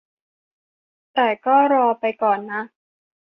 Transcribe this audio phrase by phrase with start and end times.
[1.13, 2.61] แต่ก็รอไปก่อนนะ